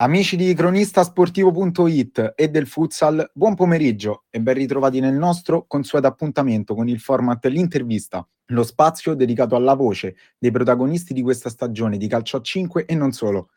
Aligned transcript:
Amici 0.00 0.36
di 0.36 0.54
cronistasportivo.it 0.54 2.34
e 2.36 2.48
del 2.50 2.68
futsal, 2.68 3.32
buon 3.34 3.56
pomeriggio 3.56 4.26
e 4.30 4.40
ben 4.40 4.54
ritrovati 4.54 5.00
nel 5.00 5.16
nostro 5.16 5.64
consueto 5.66 6.06
appuntamento 6.06 6.76
con 6.76 6.88
il 6.88 7.00
format 7.00 7.44
L'intervista, 7.46 8.24
lo 8.52 8.62
spazio 8.62 9.14
dedicato 9.14 9.56
alla 9.56 9.74
voce 9.74 10.14
dei 10.38 10.52
protagonisti 10.52 11.12
di 11.12 11.20
questa 11.20 11.50
stagione 11.50 11.96
di 11.96 12.06
calcio 12.06 12.36
a 12.36 12.42
5 12.42 12.84
e 12.84 12.94
non 12.94 13.10
solo. 13.10 13.48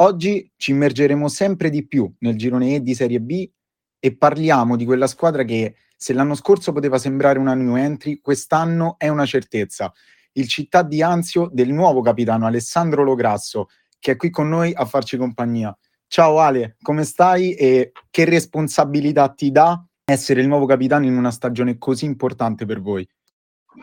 Oggi 0.00 0.52
ci 0.58 0.72
immergeremo 0.72 1.28
sempre 1.28 1.70
di 1.70 1.86
più 1.86 2.14
nel 2.18 2.36
girone 2.36 2.74
E 2.74 2.82
di 2.82 2.94
Serie 2.94 3.22
B 3.22 3.50
e 3.98 4.14
parliamo 4.14 4.76
di 4.76 4.84
quella 4.84 5.06
squadra 5.06 5.44
che, 5.44 5.76
se 5.96 6.12
l'anno 6.12 6.34
scorso 6.34 6.72
poteva 6.72 6.98
sembrare 6.98 7.38
una 7.38 7.54
new 7.54 7.76
entry, 7.76 8.20
quest'anno 8.20 8.96
è 8.98 9.08
una 9.08 9.24
certezza. 9.24 9.90
Il 10.32 10.46
città 10.46 10.82
di 10.82 11.00
Anzio 11.02 11.48
del 11.50 11.72
nuovo 11.72 12.02
capitano 12.02 12.44
Alessandro 12.44 13.02
Lograsso, 13.02 13.68
che 14.00 14.12
è 14.12 14.16
qui 14.16 14.30
con 14.30 14.48
noi 14.48 14.72
a 14.74 14.84
farci 14.86 15.16
compagnia. 15.16 15.76
Ciao 16.08 16.40
Ale, 16.40 16.76
come 16.82 17.04
stai 17.04 17.54
e 17.54 17.92
che 18.10 18.24
responsabilità 18.24 19.28
ti 19.28 19.52
dà 19.52 19.80
essere 20.04 20.40
il 20.40 20.48
nuovo 20.48 20.66
capitano 20.66 21.04
in 21.04 21.16
una 21.16 21.30
stagione 21.30 21.78
così 21.78 22.06
importante 22.06 22.64
per 22.64 22.80
voi? 22.80 23.08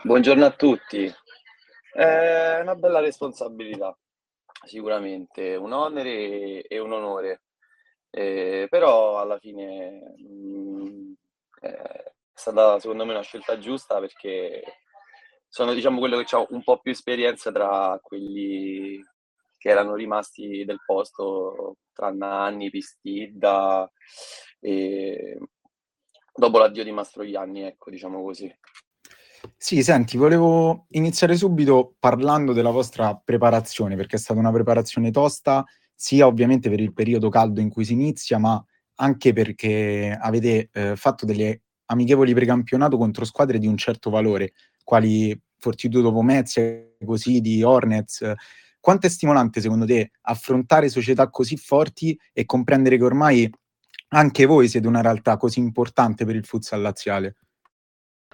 Buongiorno 0.02 0.44
a 0.44 0.50
tutti. 0.50 1.10
È 1.90 2.58
una 2.60 2.74
bella 2.74 3.00
responsabilità, 3.00 3.96
sicuramente, 4.66 5.54
un 5.54 5.72
onere 5.72 6.62
e 6.62 6.78
un 6.78 6.92
onore. 6.92 7.44
Eh, 8.10 8.66
però 8.68 9.20
alla 9.20 9.38
fine 9.38 10.14
mh, 10.16 10.82
mm, 10.82 11.12
è 11.60 12.12
stata 12.32 12.78
secondo 12.80 13.04
me 13.04 13.12
una 13.12 13.22
scelta 13.22 13.58
giusta 13.58 14.00
perché 14.00 14.62
sono 15.46 15.74
diciamo 15.74 15.98
quello 15.98 16.22
che 16.22 16.36
ha 16.36 16.46
un 16.50 16.62
po' 16.62 16.78
più 16.78 16.92
esperienza 16.92 17.52
tra 17.52 17.98
quelli 18.02 19.02
che 19.58 19.68
erano 19.68 19.94
rimasti 19.94 20.64
del 20.64 20.80
posto 20.86 21.76
tra 21.92 22.10
Nanni, 22.10 22.70
Pistidda 22.70 23.90
e 24.60 25.38
dopo 26.32 26.58
l'addio 26.58 26.84
di 26.84 26.92
Mastroianni, 26.92 27.62
ecco, 27.62 27.90
diciamo 27.90 28.22
così. 28.22 28.50
Sì, 29.56 29.82
senti, 29.82 30.16
volevo 30.16 30.86
iniziare 30.90 31.36
subito 31.36 31.94
parlando 31.98 32.52
della 32.52 32.70
vostra 32.70 33.14
preparazione, 33.16 33.96
perché 33.96 34.16
è 34.16 34.18
stata 34.18 34.38
una 34.38 34.52
preparazione 34.52 35.10
tosta, 35.10 35.64
sia 35.94 36.26
ovviamente 36.26 36.70
per 36.70 36.80
il 36.80 36.92
periodo 36.92 37.28
caldo 37.28 37.60
in 37.60 37.68
cui 37.68 37.84
si 37.84 37.92
inizia, 37.92 38.38
ma 38.38 38.64
anche 39.00 39.32
perché 39.32 40.16
avete 40.18 40.68
eh, 40.72 40.96
fatto 40.96 41.26
delle 41.26 41.62
amichevoli 41.86 42.34
precampionato 42.34 42.96
contro 42.96 43.24
squadre 43.24 43.58
di 43.58 43.66
un 43.66 43.76
certo 43.76 44.10
valore, 44.10 44.52
quali 44.84 45.38
Fortitudo 45.58 46.12
Pomezia, 46.12 46.62
così 47.04 47.40
di 47.40 47.62
Hornets, 47.62 48.32
quanto 48.80 49.06
è 49.06 49.10
stimolante 49.10 49.60
secondo 49.60 49.86
te 49.86 50.12
affrontare 50.22 50.88
società 50.88 51.30
così 51.30 51.56
forti 51.56 52.18
e 52.32 52.44
comprendere 52.44 52.96
che 52.96 53.04
ormai 53.04 53.50
anche 54.08 54.46
voi 54.46 54.68
siete 54.68 54.86
una 54.86 55.02
realtà 55.02 55.36
così 55.36 55.58
importante 55.58 56.24
per 56.24 56.34
il 56.34 56.44
futsal 56.44 56.80
laziale? 56.80 57.36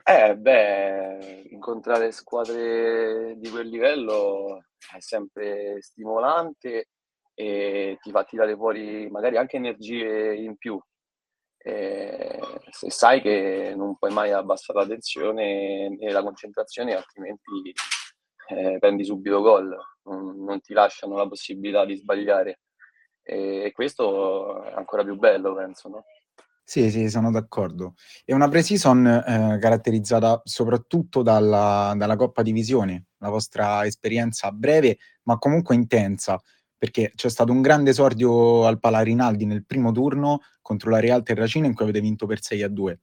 Eh, 0.04 0.36
beh, 0.36 1.46
incontrare 1.50 2.12
squadre 2.12 3.36
di 3.38 3.48
quel 3.48 3.68
livello 3.68 4.64
è 4.94 5.00
sempre 5.00 5.80
stimolante 5.80 6.88
e 7.32 7.98
ti 8.02 8.10
fa 8.10 8.22
tirare 8.24 8.54
fuori 8.54 9.08
magari 9.10 9.38
anche 9.38 9.56
energie 9.56 10.34
in 10.34 10.56
più. 10.56 10.78
E 11.56 12.38
se 12.70 12.90
sai 12.90 13.22
che 13.22 13.72
non 13.74 13.96
puoi 13.96 14.12
mai 14.12 14.30
abbassare 14.30 14.80
la 14.80 14.86
tensione 14.86 15.96
e 15.98 16.10
la 16.10 16.22
concentrazione, 16.22 16.94
altrimenti 16.94 17.72
eh, 18.48 18.78
prendi 18.78 19.04
subito 19.04 19.40
gol, 19.40 19.76
non, 20.04 20.44
non, 20.44 20.60
ti 20.60 20.72
lasciano 20.72 21.16
la 21.16 21.26
possibilità 21.26 21.84
di 21.84 21.96
sbagliare. 21.96 22.60
E, 23.22 23.64
e 23.64 23.72
questo 23.72 24.62
è 24.64 24.72
ancora 24.74 25.02
più 25.04 25.16
bello, 25.16 25.54
penso, 25.54 25.88
no? 25.88 26.04
Sì, 26.66 26.90
sì, 26.90 27.10
sono 27.10 27.30
d'accordo. 27.30 27.94
È 28.24 28.32
una 28.32 28.48
pre-season 28.48 29.06
eh, 29.06 29.58
caratterizzata 29.60 30.40
soprattutto 30.44 31.22
dalla, 31.22 31.92
dalla 31.94 32.16
Coppa 32.16 32.40
Divisione, 32.40 33.08
la 33.18 33.28
vostra 33.28 33.84
esperienza 33.84 34.50
breve 34.50 34.96
ma 35.24 35.36
comunque 35.36 35.74
intensa, 35.74 36.40
perché 36.76 37.12
c'è 37.14 37.28
stato 37.28 37.52
un 37.52 37.60
grande 37.60 37.90
esordio 37.90 38.66
al 38.66 38.78
Palarinaldi 38.78 39.44
nel 39.44 39.66
primo 39.66 39.92
turno 39.92 40.40
contro 40.62 40.90
la 40.90 41.00
Real 41.00 41.22
Terracina 41.22 41.66
in 41.66 41.74
cui 41.74 41.84
avete 41.84 42.00
vinto 42.00 42.26
per 42.26 42.42
6 42.42 42.62
a 42.62 42.68
2. 42.68 43.00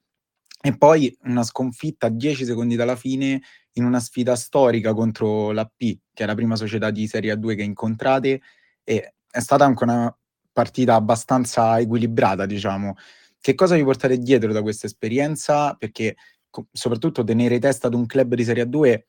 E 0.64 0.78
poi 0.78 1.16
una 1.24 1.44
sconfitta 1.44 2.08
a 2.08 2.10
10 2.10 2.46
secondi 2.46 2.76
dalla 2.76 2.96
fine 2.96 3.42
in 3.74 3.84
una 3.84 4.00
sfida 4.00 4.36
storica 4.36 4.94
contro 4.94 5.52
la 5.52 5.66
P, 5.66 5.98
che 6.14 6.24
è 6.24 6.28
la 6.28 6.36
prima 6.36 6.56
società 6.56 6.92
di 6.92 7.08
Serie 7.08 7.34
A2 7.34 7.56
che 7.56 7.64
incontrate, 7.64 8.42
e 8.84 9.14
è 9.30 9.40
stata 9.40 9.66
anche 9.66 9.84
una 9.84 10.16
partita 10.52 10.96
abbastanza 10.96 11.80
equilibrata, 11.80 12.46
diciamo. 12.46 12.96
Che 13.40 13.56
cosa 13.56 13.76
vi 13.76 13.84
portate 13.84 14.20
dietro 14.20 14.54
da 14.54 14.62
questa 14.62 14.86
esperienza? 14.86 15.74
Perché 15.74 16.16
co- 16.50 16.68
soprattutto 16.72 17.24
tenere 17.24 17.58
testa 17.58 17.88
ad 17.88 17.96
un 17.96 18.06
club 18.06 18.36
di 18.36 18.44
Serie 18.44 18.66
A2, 18.66 19.02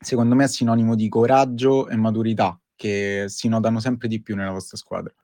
secondo 0.00 0.34
me 0.34 0.44
è 0.44 0.48
sinonimo 0.48 0.96
di 0.96 1.08
coraggio 1.08 1.88
e 1.88 1.96
maturità, 1.96 2.60
che 2.74 3.26
si 3.28 3.46
notano 3.46 3.78
sempre 3.78 4.08
di 4.08 4.20
più 4.20 4.34
nella 4.34 4.50
vostra 4.50 4.76
squadra. 4.76 5.14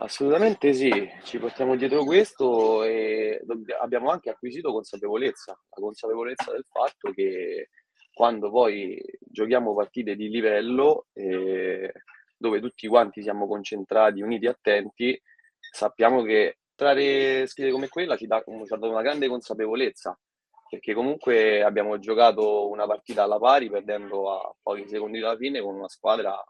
Assolutamente 0.00 0.72
sì, 0.74 0.92
ci 1.24 1.38
portiamo 1.38 1.74
dietro 1.74 2.04
questo 2.04 2.84
e 2.84 3.44
abbiamo 3.80 4.10
anche 4.10 4.30
acquisito 4.30 4.70
consapevolezza, 4.70 5.50
la 5.50 5.82
consapevolezza 5.82 6.52
del 6.52 6.64
fatto 6.70 7.10
che 7.10 7.70
quando 8.12 8.48
poi 8.48 9.02
giochiamo 9.18 9.74
partite 9.74 10.14
di 10.14 10.28
livello 10.28 11.06
eh, 11.14 11.92
dove 12.36 12.60
tutti 12.60 12.86
quanti 12.86 13.22
siamo 13.22 13.48
concentrati, 13.48 14.22
uniti, 14.22 14.46
attenti, 14.46 15.20
sappiamo 15.58 16.22
che 16.22 16.58
trarre 16.76 17.48
sfide 17.48 17.72
come 17.72 17.88
quella 17.88 18.16
ci, 18.16 18.28
dà, 18.28 18.40
ci 18.46 18.72
ha 18.72 18.76
dato 18.76 18.90
una 18.90 19.02
grande 19.02 19.26
consapevolezza, 19.26 20.16
perché 20.70 20.94
comunque 20.94 21.64
abbiamo 21.64 21.98
giocato 21.98 22.68
una 22.68 22.86
partita 22.86 23.24
alla 23.24 23.40
pari 23.40 23.68
perdendo 23.68 24.30
a 24.30 24.54
pochi 24.62 24.86
secondi 24.86 25.18
dalla 25.18 25.36
fine 25.36 25.60
con 25.60 25.74
una 25.74 25.88
squadra 25.88 26.40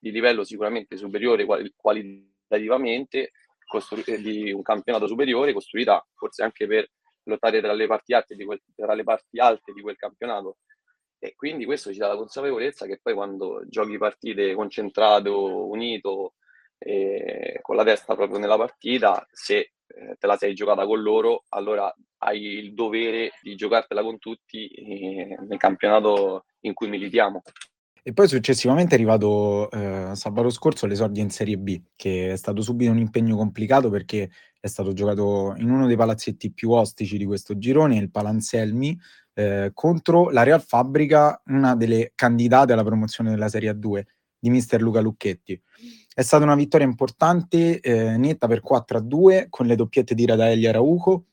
di 0.00 0.10
livello 0.10 0.42
sicuramente 0.42 0.96
superiore 0.96 1.44
quali 1.76 2.32
qualitativamente 2.54 3.32
costru- 3.66 4.06
eh, 4.08 4.20
di 4.20 4.52
un 4.52 4.62
campionato 4.62 5.06
superiore 5.06 5.52
costruita 5.52 6.04
forse 6.14 6.42
anche 6.42 6.66
per 6.66 6.88
lottare 7.24 7.60
tra 7.60 7.72
le 7.72 7.86
parti 7.86 8.14
alte 8.14 8.34
di 8.34 8.44
quel, 8.44 8.60
tra 8.74 8.94
le 8.94 9.02
parti 9.02 9.38
alte 9.38 9.72
di 9.72 9.80
quel 9.80 9.96
campionato. 9.96 10.58
E 11.18 11.34
quindi 11.34 11.64
questo 11.64 11.90
ci 11.90 11.98
dà 11.98 12.08
la 12.08 12.16
consapevolezza 12.16 12.86
che 12.86 13.00
poi 13.02 13.14
quando 13.14 13.62
giochi 13.66 13.96
partite 13.96 14.54
concentrato, 14.54 15.66
unito, 15.66 16.34
eh, 16.78 17.58
con 17.62 17.76
la 17.76 17.84
testa 17.84 18.14
proprio 18.14 18.38
nella 18.38 18.58
partita, 18.58 19.26
se 19.30 19.56
eh, 19.86 20.16
te 20.18 20.26
la 20.26 20.36
sei 20.36 20.52
giocata 20.52 20.84
con 20.84 21.00
loro, 21.00 21.44
allora 21.48 21.92
hai 22.18 22.42
il 22.42 22.74
dovere 22.74 23.32
di 23.40 23.54
giocartela 23.54 24.02
con 24.02 24.18
tutti 24.18 24.68
eh, 24.68 25.36
nel 25.46 25.58
campionato 25.58 26.44
in 26.60 26.74
cui 26.74 26.88
militiamo. 26.88 27.42
E 28.06 28.12
poi 28.12 28.28
successivamente 28.28 28.94
è 28.94 28.98
arrivato 28.98 29.70
eh, 29.70 30.10
sabato 30.14 30.50
scorso 30.50 30.84
l'esordio 30.84 31.22
in 31.22 31.30
Serie 31.30 31.56
B, 31.56 31.80
che 31.96 32.32
è 32.32 32.36
stato 32.36 32.60
subito 32.60 32.90
un 32.90 32.98
impegno 32.98 33.34
complicato 33.34 33.88
perché 33.88 34.28
è 34.60 34.66
stato 34.66 34.92
giocato 34.92 35.54
in 35.56 35.70
uno 35.70 35.86
dei 35.86 35.96
palazzetti 35.96 36.52
più 36.52 36.70
ostici 36.72 37.16
di 37.16 37.24
questo 37.24 37.56
girone, 37.56 37.96
il 37.96 38.10
Palanselmi, 38.10 39.00
eh, 39.32 39.70
contro 39.72 40.28
la 40.28 40.42
Real 40.42 40.60
Fabbrica, 40.60 41.40
una 41.46 41.74
delle 41.76 42.12
candidate 42.14 42.74
alla 42.74 42.84
promozione 42.84 43.30
della 43.30 43.48
Serie 43.48 43.70
A2 43.70 44.02
di 44.38 44.50
mister 44.50 44.82
Luca 44.82 45.00
Lucchetti. 45.00 45.58
È 46.14 46.20
stata 46.20 46.44
una 46.44 46.56
vittoria 46.56 46.86
importante, 46.86 47.80
eh, 47.80 48.18
netta 48.18 48.46
per 48.46 48.60
4 48.60 48.98
a 48.98 49.00
2, 49.00 49.46
con 49.48 49.64
le 49.64 49.76
doppiette 49.76 50.14
di 50.14 50.26
Radaelli 50.26 50.66
Arauco, 50.66 51.24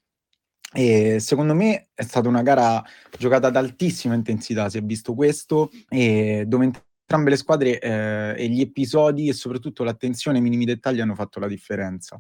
e 0.74 1.20
secondo 1.20 1.54
me 1.54 1.90
è 1.94 2.04
stata 2.04 2.30
una 2.30 2.42
gara 2.42 2.84
giocata 3.18 3.48
ad 3.48 3.56
altissima 3.56 4.14
intensità, 4.14 4.70
si 4.70 4.78
è 4.78 4.82
visto 4.82 5.14
questo, 5.14 5.70
e 5.90 6.46
dove 6.48 6.66
entrambe 6.66 7.30
le 7.30 7.36
squadre 7.36 7.80
eh, 7.80 8.36
e 8.38 8.48
gli 8.48 8.62
episodi 8.62 9.28
e 9.28 9.34
soprattutto 9.34 9.84
l'attenzione 9.84 10.38
ai 10.38 10.44
minimi 10.44 10.66
dettagli 10.66 11.02
hanno 11.02 11.16
fatto 11.16 11.40
la 11.40 11.48
differenza. 11.48 12.18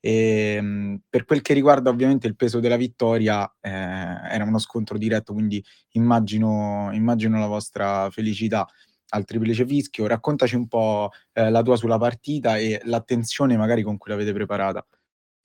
E, 0.00 0.54
ehm, 0.56 1.00
per 1.08 1.24
quel 1.24 1.42
che 1.42 1.54
riguarda 1.54 1.90
ovviamente 1.90 2.26
il 2.26 2.34
peso 2.34 2.58
della 2.58 2.76
vittoria, 2.76 3.48
eh, 3.60 3.70
era 3.70 4.44
uno 4.44 4.58
scontro 4.58 4.98
diretto, 4.98 5.32
quindi 5.32 5.64
immagino, 5.92 6.90
immagino 6.92 7.38
la 7.38 7.46
vostra 7.46 8.10
felicità 8.10 8.66
al 9.10 9.24
triplice 9.24 9.64
fischio. 9.64 10.08
Raccontaci 10.08 10.56
un 10.56 10.66
po' 10.66 11.10
eh, 11.32 11.50
la 11.50 11.62
tua 11.62 11.76
sulla 11.76 11.98
partita 11.98 12.56
e 12.56 12.80
l'attenzione 12.84 13.56
magari 13.56 13.82
con 13.82 13.96
cui 13.96 14.10
l'avete 14.10 14.32
preparata. 14.32 14.84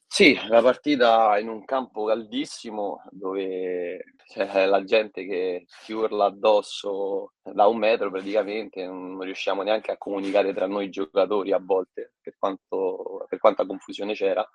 Sì, 0.09 0.35
la 0.47 0.61
partita 0.61 1.37
in 1.37 1.47
un 1.49 1.63
campo 1.65 2.05
caldissimo 2.05 3.03
dove 3.11 4.03
c'è 4.25 4.65
la 4.65 4.83
gente 4.83 5.25
che 5.25 5.65
ti 5.85 5.93
urla 5.93 6.25
addosso 6.25 7.33
da 7.43 7.67
un 7.67 7.77
metro 7.77 8.09
praticamente, 8.09 8.85
non 8.85 9.19
riusciamo 9.21 9.61
neanche 9.61 9.91
a 9.91 9.97
comunicare 9.97 10.53
tra 10.53 10.65
noi 10.65 10.89
giocatori 10.89 11.51
a 11.51 11.59
volte 11.61 12.13
per, 12.21 12.35
quanto, 12.39 13.25
per 13.27 13.37
quanta 13.39 13.65
confusione 13.65 14.13
c'era. 14.13 14.47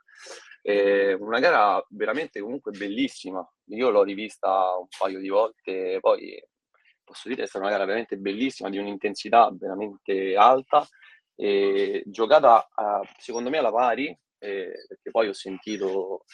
E 0.62 1.12
una 1.14 1.38
gara 1.38 1.84
veramente 1.90 2.40
comunque 2.40 2.72
bellissima, 2.72 3.46
io 3.66 3.90
l'ho 3.90 4.02
rivista 4.02 4.76
un 4.78 4.86
paio 4.98 5.20
di 5.20 5.28
volte, 5.28 5.98
poi 6.00 6.42
posso 7.04 7.22
dire 7.28 7.40
che 7.40 7.42
è 7.44 7.46
stata 7.48 7.64
una 7.64 7.72
gara 7.74 7.84
veramente 7.84 8.16
bellissima, 8.16 8.68
di 8.70 8.78
un'intensità 8.78 9.50
veramente 9.52 10.34
alta 10.36 10.86
e 11.34 12.02
giocata 12.06 12.66
secondo 13.18 13.50
me 13.50 13.58
alla 13.58 13.72
pari, 13.72 14.16
eh, 14.42 14.84
perché 14.88 15.10
poi 15.10 15.28
ho 15.28 15.32
sentito 15.32 16.24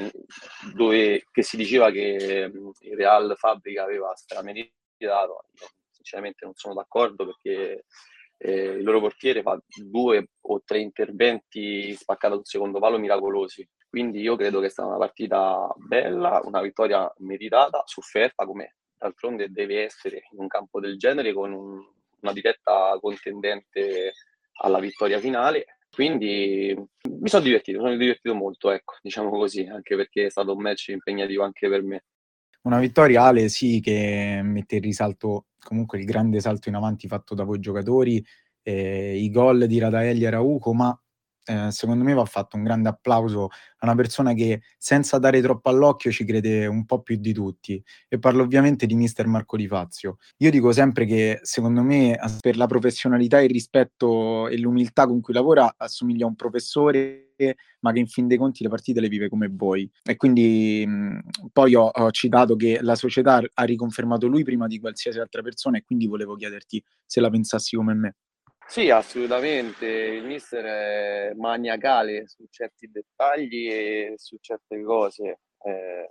mm, 0.00 0.72
dove, 0.74 1.26
che 1.30 1.42
si 1.42 1.56
diceva 1.56 1.90
che 1.90 2.48
mm, 2.48 2.70
il 2.80 2.96
Real 2.96 3.34
Fabbrica 3.36 3.82
aveva 3.82 4.14
strameritato, 4.14 5.44
sinceramente 5.90 6.44
non 6.44 6.54
sono 6.54 6.74
d'accordo 6.74 7.26
perché 7.26 7.84
eh, 8.38 8.62
il 8.62 8.82
loro 8.82 9.00
portiere 9.00 9.42
fa 9.42 9.60
due 9.84 10.30
o 10.40 10.62
tre 10.64 10.80
interventi 10.80 11.94
spaccati 11.94 12.34
sul 12.34 12.46
secondo 12.46 12.78
palo 12.78 12.98
miracolosi. 12.98 13.68
Quindi 13.88 14.20
io 14.20 14.36
credo 14.36 14.60
che 14.60 14.70
sia 14.70 14.84
stata 14.84 14.88
una 14.88 14.98
partita 14.98 15.68
bella, 15.76 16.40
una 16.44 16.62
vittoria 16.62 17.12
meritata, 17.18 17.82
sofferta 17.84 18.46
come 18.46 18.76
d'altronde 18.96 19.50
deve 19.50 19.84
essere 19.84 20.22
in 20.30 20.40
un 20.40 20.46
campo 20.46 20.80
del 20.80 20.96
genere 20.96 21.32
con 21.32 21.52
un, 21.52 21.82
una 22.20 22.32
diretta 22.32 22.96
contendente 23.00 24.12
alla 24.62 24.78
vittoria 24.78 25.18
finale. 25.18 25.79
Quindi 25.90 26.74
mi 26.74 27.28
sono 27.28 27.42
divertito, 27.42 27.78
mi 27.78 27.84
sono 27.84 27.98
divertito 27.98 28.34
molto, 28.34 28.70
ecco, 28.70 28.94
diciamo 29.02 29.30
così, 29.30 29.66
anche 29.66 29.96
perché 29.96 30.26
è 30.26 30.30
stato 30.30 30.54
un 30.54 30.62
match 30.62 30.88
impegnativo 30.88 31.42
anche 31.42 31.68
per 31.68 31.82
me. 31.82 32.04
Una 32.62 32.78
vittoria, 32.78 33.24
Ale, 33.24 33.48
sì, 33.48 33.80
che 33.80 34.40
mette 34.42 34.76
in 34.76 34.82
risalto 34.82 35.46
comunque 35.58 35.98
il 35.98 36.04
grande 36.04 36.40
salto 36.40 36.68
in 36.68 36.74
avanti 36.74 37.08
fatto 37.08 37.34
da 37.34 37.44
voi 37.44 37.58
giocatori, 37.58 38.24
eh, 38.62 39.16
i 39.16 39.30
gol 39.30 39.66
di 39.66 39.78
Radaelli 39.78 40.24
e 40.24 40.30
Rauco, 40.30 40.72
ma 40.74 40.98
eh, 41.50 41.72
secondo 41.72 42.04
me 42.04 42.14
va 42.14 42.24
fatto 42.24 42.56
un 42.56 42.62
grande 42.62 42.88
applauso 42.88 43.48
a 43.78 43.86
una 43.86 43.96
persona 43.96 44.34
che 44.34 44.62
senza 44.78 45.18
dare 45.18 45.40
troppo 45.40 45.68
all'occhio 45.68 46.12
ci 46.12 46.24
crede 46.24 46.66
un 46.66 46.84
po' 46.84 47.02
più 47.02 47.16
di 47.16 47.32
tutti. 47.32 47.82
E 48.08 48.18
parlo 48.20 48.42
ovviamente 48.42 48.86
di 48.86 48.94
mister 48.94 49.26
Marco 49.26 49.56
Di 49.56 49.66
Fazio. 49.66 50.18
Io 50.38 50.50
dico 50.50 50.70
sempre 50.70 51.06
che 51.06 51.40
secondo 51.42 51.82
me 51.82 52.16
per 52.40 52.56
la 52.56 52.66
professionalità, 52.66 53.40
il 53.40 53.50
rispetto 53.50 54.46
e 54.48 54.58
l'umiltà 54.58 55.06
con 55.06 55.20
cui 55.20 55.34
lavora 55.34 55.74
assomiglia 55.76 56.24
a 56.24 56.28
un 56.28 56.36
professore 56.36 57.24
ma 57.80 57.92
che 57.92 57.98
in 57.98 58.06
fin 58.06 58.26
dei 58.26 58.36
conti 58.36 58.62
le 58.62 58.68
partite 58.68 59.00
le 59.00 59.08
vive 59.08 59.28
come 59.28 59.48
voi. 59.50 59.90
E 60.02 60.16
quindi 60.16 60.84
mh, 60.86 61.48
poi 61.52 61.74
ho, 61.74 61.86
ho, 61.86 62.10
citato 62.10 62.54
che 62.54 62.78
la 62.82 62.94
società 62.94 63.42
ha 63.54 63.64
riconfermato 63.64 64.26
lui 64.26 64.44
prima 64.44 64.66
di 64.66 64.78
qualsiasi 64.78 65.18
altra 65.18 65.42
persona 65.42 65.78
e 65.78 65.82
quindi 65.82 66.06
volevo 66.06 66.34
chiederti 66.36 66.82
se 67.06 67.20
la 67.20 67.30
pensassi 67.30 67.76
come 67.76 67.94
me. 67.94 68.14
Sì, 68.70 68.88
assolutamente. 68.88 69.84
Il 69.86 70.24
mister 70.24 70.64
è 70.64 71.34
maniacale 71.34 72.28
su 72.28 72.46
certi 72.48 72.88
dettagli 72.88 73.66
e 73.68 74.12
su 74.16 74.36
certe 74.40 74.80
cose. 74.84 75.40
Eh, 75.64 76.06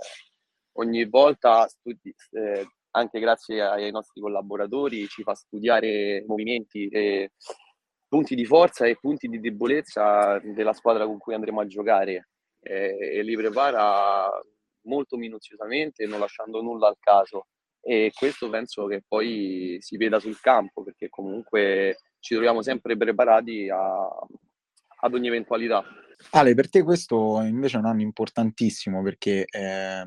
ogni 0.73 1.05
volta, 1.05 1.65
studi- 1.69 2.13
eh, 2.31 2.67
anche 2.91 3.19
grazie 3.21 3.61
ai 3.61 3.91
nostri 3.91 4.19
collaboratori, 4.19 5.07
ci 5.07 5.23
fa 5.23 5.35
studiare 5.35 6.21
movimenti 6.27 6.89
e 6.89 7.31
punti 8.09 8.35
di 8.35 8.43
forza 8.45 8.85
e 8.85 8.97
punti 8.99 9.29
di 9.29 9.39
debolezza 9.39 10.37
della 10.43 10.73
squadra 10.73 11.05
con 11.05 11.17
cui 11.17 11.33
andremo 11.35 11.61
a 11.61 11.65
giocare 11.67 12.27
eh, 12.61 12.97
e 13.19 13.23
li 13.23 13.35
prepara 13.37 14.29
molto 14.87 15.15
minuziosamente, 15.15 16.05
non 16.05 16.19
lasciando 16.19 16.61
nulla 16.61 16.87
al 16.89 16.97
caso. 16.99 17.47
E 17.81 18.11
questo 18.13 18.49
penso 18.49 18.85
che 18.87 19.01
poi 19.07 19.77
si 19.79 19.95
veda 19.95 20.19
sul 20.19 20.37
campo, 20.41 20.83
perché 20.83 21.07
comunque 21.09 21.97
ci 22.19 22.33
troviamo 22.33 22.61
sempre 22.61 22.97
preparati 22.97 23.69
a, 23.69 24.07
ad 25.01 25.13
ogni 25.13 25.27
eventualità. 25.27 25.83
Ale, 26.31 26.53
per 26.53 26.69
te 26.69 26.83
questo 26.83 27.41
invece 27.41 27.77
è 27.77 27.79
un 27.79 27.85
anno 27.85 28.01
importantissimo 28.01 29.01
perché 29.01 29.45
eh, 29.45 30.05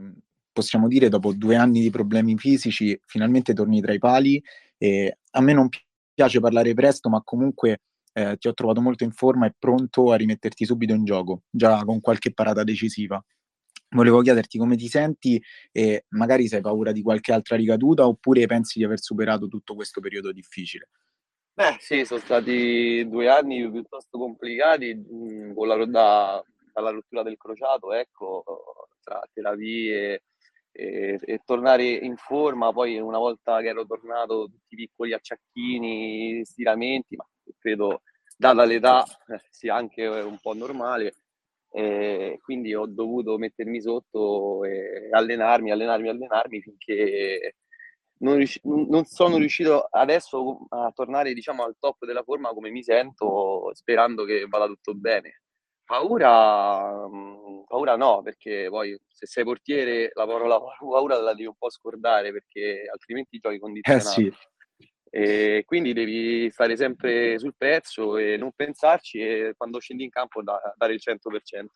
possiamo 0.52 0.86
dire 0.86 1.08
dopo 1.08 1.32
due 1.32 1.56
anni 1.56 1.80
di 1.80 1.90
problemi 1.90 2.36
fisici 2.36 2.98
finalmente 3.06 3.54
torni 3.54 3.80
tra 3.80 3.94
i 3.94 3.98
pali 3.98 4.42
e 4.76 5.18
a 5.30 5.40
me 5.40 5.52
non 5.54 5.68
piace 6.14 6.40
parlare 6.40 6.74
presto 6.74 7.08
ma 7.08 7.22
comunque 7.22 7.80
eh, 8.12 8.36
ti 8.36 8.48
ho 8.48 8.52
trovato 8.52 8.82
molto 8.82 9.04
in 9.04 9.12
forma 9.12 9.46
e 9.46 9.54
pronto 9.58 10.12
a 10.12 10.16
rimetterti 10.16 10.66
subito 10.66 10.92
in 10.92 11.04
gioco, 11.04 11.44
già 11.50 11.82
con 11.84 12.00
qualche 12.00 12.32
parata 12.32 12.62
decisiva. 12.62 13.22
Volevo 13.94 14.20
chiederti 14.20 14.58
come 14.58 14.76
ti 14.76 14.88
senti 14.88 15.42
e 15.70 16.04
magari 16.10 16.46
se 16.46 16.56
hai 16.56 16.62
paura 16.62 16.92
di 16.92 17.02
qualche 17.02 17.32
altra 17.32 17.56
ricaduta 17.56 18.06
oppure 18.06 18.46
pensi 18.46 18.78
di 18.78 18.84
aver 18.84 19.00
superato 19.00 19.48
tutto 19.48 19.74
questo 19.74 20.00
periodo 20.00 20.32
difficile. 20.32 20.88
Beh, 21.54 21.76
sì, 21.81 22.04
sono 22.06 22.20
stati 22.20 23.06
due 23.08 23.28
anni 23.28 23.70
piuttosto 23.70 24.19
complicati 24.19 24.94
mh, 24.94 25.52
con 25.54 25.69
la, 25.69 25.84
da, 25.84 26.43
dalla 26.72 26.90
rottura 26.90 27.22
del 27.22 27.37
crociato, 27.37 27.93
ecco, 27.93 28.43
tra 29.02 29.20
terapie 29.34 30.22
e, 30.72 31.19
e, 31.22 31.40
tornare 31.44 31.84
in 31.84 32.16
forma. 32.16 32.72
Poi 32.72 32.99
una 32.99 33.19
volta 33.19 33.60
che 33.60 33.69
ero 33.69 33.84
tornato, 33.84 34.46
tutti 34.46 34.75
i 34.75 34.76
piccoli 34.76 35.12
acciacchini, 35.12 36.43
stiramenti, 36.44 37.16
ma 37.16 37.26
credo 37.58 38.00
data 38.37 38.64
l'età 38.64 39.05
eh, 39.28 39.40
sia 39.50 39.75
anche 39.75 40.06
un 40.06 40.38
po' 40.40 40.55
normale. 40.55 41.14
E 41.70 42.38
quindi 42.43 42.75
ho 42.75 42.87
dovuto 42.87 43.37
mettermi 43.38 43.81
sotto 43.81 44.64
e 44.64 45.08
allenarmi, 45.10 45.70
allenarmi, 45.70 46.08
allenarmi 46.08 46.60
finché 46.62 47.56
non, 48.22 48.36
riusci- 48.36 48.60
non, 48.64 49.04
sono 49.04 49.36
riuscito 49.36 49.86
adesso 49.90 50.66
a 50.70 50.90
tornare 50.94 51.34
diciamo 51.34 51.64
al 51.64 51.76
top 51.78 52.06
della 52.06 52.22
forma 52.22 52.50
come 52.50 52.70
mi 52.70 52.82
sento, 52.82 53.70
sperando 53.74 54.24
che 54.24 54.46
vada 54.48 54.66
tutto 54.66 54.94
bene. 54.94 55.42
Paura, 55.84 57.06
mm, 57.08 57.64
paura 57.66 57.96
no, 57.96 58.22
perché 58.22 58.69
poi 58.70 58.98
se 59.08 59.26
sei 59.26 59.44
portiere 59.44 60.10
la 60.14 60.26
parola 60.26 60.58
paura 60.78 61.20
la 61.20 61.34
devi 61.34 61.46
un 61.46 61.56
po' 61.58 61.70
scordare 61.70 62.32
perché 62.32 62.84
altrimenti 62.90 63.38
giochi 63.38 63.58
condizionato. 63.58 64.08
Eh 64.08 64.12
sì. 64.12 64.32
E 65.14 65.64
quindi 65.66 65.92
devi 65.92 66.50
stare 66.50 66.74
sempre 66.74 67.38
sul 67.38 67.54
pezzo 67.54 68.16
e 68.16 68.38
non 68.38 68.52
pensarci 68.56 69.19
e 69.19 69.54
quando 69.56 69.78
scendi 69.78 70.04
in 70.04 70.10
campo 70.10 70.42
da, 70.42 70.58
dare 70.76 70.94
il 70.94 71.00
100%. 71.02 71.66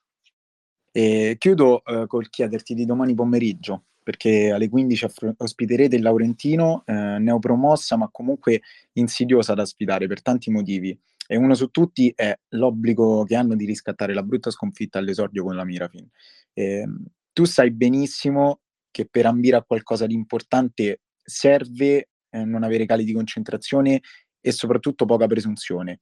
E 0.92 1.36
chiudo 1.38 1.84
eh, 1.84 2.06
col 2.06 2.30
chiederti 2.30 2.72
di 2.72 2.86
domani 2.86 3.14
pomeriggio, 3.14 3.84
perché 4.06 4.52
alle 4.52 4.68
15 4.68 5.04
affr- 5.04 5.34
ospiterete 5.36 5.96
il 5.96 6.02
Laurentino, 6.02 6.84
eh, 6.86 6.92
neopromossa 6.92 7.96
ma 7.96 8.08
comunque 8.08 8.60
insidiosa 8.92 9.52
da 9.52 9.66
sfidare 9.66 10.06
per 10.06 10.22
tanti 10.22 10.48
motivi. 10.48 10.96
E 11.26 11.36
uno 11.36 11.54
su 11.54 11.70
tutti 11.70 12.12
è 12.14 12.32
l'obbligo 12.50 13.24
che 13.24 13.34
hanno 13.34 13.56
di 13.56 13.64
riscattare 13.64 14.14
la 14.14 14.22
brutta 14.22 14.52
sconfitta 14.52 15.00
all'esordio 15.00 15.42
con 15.42 15.56
la 15.56 15.64
Mirafin. 15.64 16.08
Eh, 16.52 16.86
tu 17.32 17.44
sai 17.46 17.72
benissimo 17.72 18.60
che 18.92 19.08
per 19.10 19.26
ambire 19.26 19.56
a 19.56 19.64
qualcosa 19.64 20.06
di 20.06 20.14
importante 20.14 21.00
serve 21.20 22.10
eh, 22.30 22.44
non 22.44 22.62
avere 22.62 22.86
cali 22.86 23.02
di 23.02 23.12
concentrazione 23.12 24.02
e 24.40 24.52
soprattutto 24.52 25.04
poca 25.04 25.26
presunzione. 25.26 25.98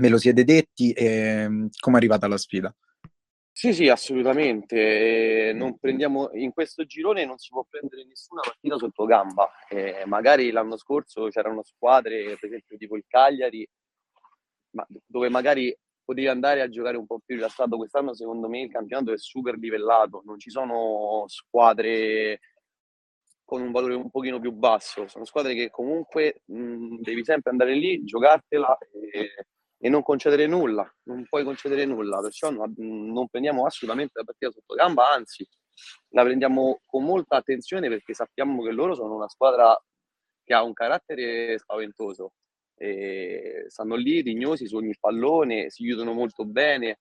Me 0.00 0.08
lo 0.08 0.18
siete 0.18 0.42
detti, 0.42 0.90
eh, 0.90 1.46
come 1.78 1.94
è 1.94 1.98
arrivata 1.98 2.26
la 2.26 2.36
sfida? 2.36 2.74
Sì, 3.60 3.72
sì, 3.74 3.88
assolutamente. 3.88 5.50
Non 5.52 5.78
prendiamo, 5.80 6.30
in 6.34 6.52
questo 6.52 6.84
girone 6.84 7.24
non 7.24 7.38
si 7.38 7.48
può 7.50 7.64
prendere 7.68 8.04
nessuna 8.04 8.40
partita 8.40 8.76
sotto 8.78 9.04
gamba. 9.04 9.50
Eh, 9.68 10.04
magari 10.06 10.52
l'anno 10.52 10.76
scorso 10.76 11.26
c'erano 11.26 11.64
squadre, 11.64 12.36
per 12.38 12.44
esempio 12.50 12.76
tipo 12.76 12.94
il 12.96 13.04
Cagliari, 13.08 13.68
ma 14.70 14.86
dove 15.06 15.28
magari 15.28 15.76
potevi 16.04 16.26
andare 16.28 16.60
a 16.62 16.68
giocare 16.68 16.96
un 16.96 17.06
po' 17.06 17.20
più 17.24 17.34
rilassato. 17.36 17.76
Quest'anno, 17.76 18.14
secondo 18.14 18.48
me, 18.48 18.62
il 18.62 18.70
campionato 18.70 19.12
è 19.12 19.18
super 19.18 19.56
livellato. 19.58 20.22
Non 20.24 20.38
ci 20.38 20.50
sono 20.50 21.24
squadre 21.26 22.38
con 23.44 23.62
un 23.62 23.72
valore 23.72 23.94
un 23.94 24.10
pochino 24.10 24.38
più 24.40 24.52
basso. 24.52 25.08
Sono 25.08 25.24
squadre 25.24 25.54
che 25.54 25.70
comunque 25.70 26.42
mh, 26.46 26.96
devi 27.00 27.24
sempre 27.24 27.50
andare 27.50 27.74
lì, 27.74 28.04
giocartela 28.04 28.76
e 29.10 29.46
e 29.78 29.88
non 29.88 30.02
concedere 30.02 30.46
nulla, 30.46 30.92
non 31.04 31.24
puoi 31.28 31.44
concedere 31.44 31.84
nulla, 31.84 32.20
perciò 32.20 32.50
non, 32.50 32.74
non 32.76 33.28
prendiamo 33.28 33.64
assolutamente 33.64 34.12
la 34.14 34.24
partita 34.24 34.50
sotto 34.50 34.74
gamba, 34.74 35.12
anzi 35.12 35.46
la 36.10 36.24
prendiamo 36.24 36.80
con 36.84 37.04
molta 37.04 37.36
attenzione 37.36 37.88
perché 37.88 38.12
sappiamo 38.12 38.62
che 38.62 38.72
loro 38.72 38.94
sono 38.94 39.14
una 39.14 39.28
squadra 39.28 39.80
che 40.42 40.54
ha 40.54 40.62
un 40.64 40.72
carattere 40.72 41.58
spaventoso, 41.58 42.32
e 42.74 43.66
stanno 43.68 43.96
lì 43.96 44.20
rignosi 44.20 44.66
su 44.66 44.76
ogni 44.76 44.94
pallone, 44.98 45.70
si 45.70 45.84
chiudono 45.84 46.12
molto 46.12 46.44
bene, 46.44 47.00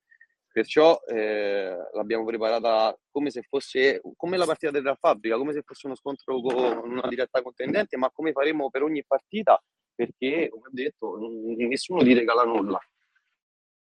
perciò 0.52 1.00
eh, 1.08 1.76
l'abbiamo 1.94 2.26
preparata 2.26 2.98
come 3.12 3.30
se 3.30 3.44
fosse 3.44 4.02
come 4.16 4.38
la 4.38 4.46
partita 4.46 4.72
della 4.72 4.96
fabbrica, 4.96 5.38
come 5.38 5.54
se 5.54 5.62
fosse 5.64 5.86
uno 5.86 5.96
scontro 5.96 6.42
con 6.42 6.82
una 6.84 7.08
diretta 7.08 7.42
contendente, 7.42 7.96
ma 7.96 8.10
come 8.12 8.32
faremo 8.32 8.70
per 8.70 8.82
ogni 8.82 9.04
partita 9.06 9.62
perché, 9.98 10.48
come 10.50 10.68
ho 10.68 10.72
detto, 10.72 11.18
nessuno 11.58 12.04
ti 12.04 12.14
regala 12.14 12.44
nulla. 12.44 12.80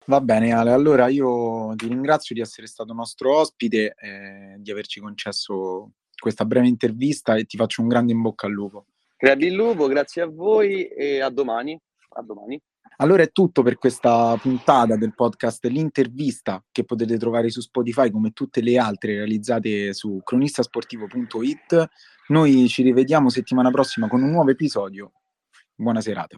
Va 0.06 0.20
bene 0.20 0.52
Ale, 0.52 0.70
allora 0.70 1.08
io 1.08 1.74
ti 1.76 1.88
ringrazio 1.88 2.34
di 2.34 2.40
essere 2.40 2.66
stato 2.66 2.94
nostro 2.94 3.36
ospite, 3.38 3.94
eh, 3.98 4.54
di 4.58 4.70
averci 4.70 5.00
concesso 5.00 5.92
questa 6.18 6.46
breve 6.46 6.68
intervista 6.68 7.36
e 7.36 7.44
ti 7.44 7.58
faccio 7.58 7.82
un 7.82 7.88
grande 7.88 8.12
in 8.12 8.22
bocca 8.22 8.46
al 8.46 8.52
lupo. 8.52 8.86
Crepi 9.16 9.46
il 9.46 9.54
lupo, 9.54 9.86
grazie 9.88 10.22
a 10.22 10.26
voi 10.26 10.86
e 10.86 11.20
a 11.20 11.28
domani. 11.28 11.78
A 12.14 12.22
domani. 12.22 12.58
Allora 12.98 13.24
è 13.24 13.30
tutto 13.30 13.62
per 13.62 13.76
questa 13.76 14.38
puntata 14.40 14.96
del 14.96 15.14
podcast 15.14 15.66
L'intervista 15.66 16.64
che 16.72 16.84
potete 16.84 17.18
trovare 17.18 17.50
su 17.50 17.60
Spotify 17.60 18.10
come 18.10 18.30
tutte 18.30 18.62
le 18.62 18.78
altre 18.78 19.16
realizzate 19.16 19.92
su 19.92 20.20
cronistasportivo.it. 20.24 21.88
Noi 22.28 22.68
ci 22.68 22.82
rivediamo 22.82 23.28
settimana 23.28 23.70
prossima 23.70 24.08
con 24.08 24.22
un 24.22 24.30
nuovo 24.30 24.50
episodio 24.50 25.12
Buona 25.78 26.02
serata. 26.02 26.34